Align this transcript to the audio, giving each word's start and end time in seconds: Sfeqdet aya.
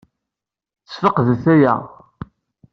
Sfeqdet 0.91 1.45
aya. 1.53 1.75